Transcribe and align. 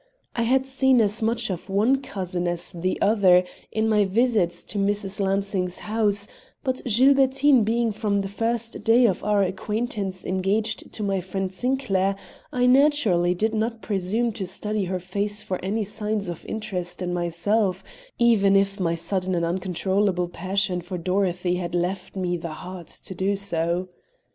I 0.35 0.41
had 0.41 0.65
seen 0.65 0.99
as 0.99 1.21
much 1.21 1.51
of 1.51 1.69
one 1.69 2.01
cousin 2.01 2.47
as 2.47 2.71
the 2.71 2.99
other 3.03 3.43
in 3.71 3.87
my 3.87 4.03
visits 4.03 4.63
to 4.63 4.79
Mrs. 4.79 5.19
Lansing's 5.19 5.77
house, 5.77 6.27
but 6.63 6.81
Gilbertine 6.87 7.63
being 7.63 7.91
from 7.91 8.21
the 8.21 8.27
first 8.27 8.83
day 8.83 9.05
of 9.05 9.23
our 9.23 9.43
acquaintance 9.43 10.25
engaged 10.25 10.91
to 10.93 11.03
my 11.03 11.21
friend 11.21 11.53
Sinclair, 11.53 12.15
I 12.51 12.65
naturally 12.65 13.35
did 13.35 13.53
not 13.53 13.83
presume 13.83 14.31
to 14.31 14.47
study 14.47 14.85
her 14.85 14.99
face 14.99 15.43
for 15.43 15.63
any 15.63 15.83
signs 15.83 16.29
of 16.29 16.47
interest 16.47 17.03
in 17.03 17.13
myself, 17.13 17.83
even 18.17 18.55
if 18.55 18.79
my 18.79 18.95
sudden 18.95 19.35
and 19.35 19.45
uncontrollable 19.45 20.29
passion 20.29 20.81
for 20.81 20.97
Dorothy 20.97 21.57
had 21.57 21.75
left 21.75 22.15
me 22.15 22.37
the 22.37 22.49
heart 22.53 22.87
to 22.87 23.13
do 23.13 23.35
so. 23.35 23.87